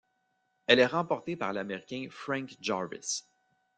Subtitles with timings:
[0.65, 3.21] Elle est remportée par l'Américain Frank Jarvis.